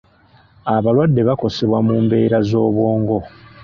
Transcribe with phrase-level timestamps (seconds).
[0.75, 3.17] Abalwadde bakosebwa mu mbeera z'obwongo.